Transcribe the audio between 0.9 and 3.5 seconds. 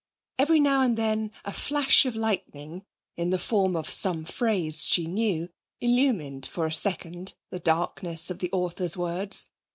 then a flash of lightning, in the